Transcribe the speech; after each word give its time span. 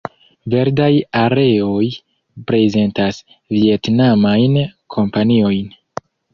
Verdaj 0.51 0.87
areoj 1.23 1.83
prezentas 2.53 3.21
vjetnamajn 3.59 4.59
kompaniojn. 4.99 5.65